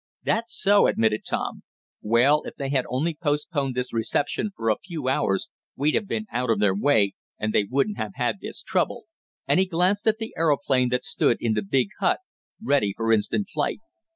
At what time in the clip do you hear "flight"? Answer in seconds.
13.53-13.77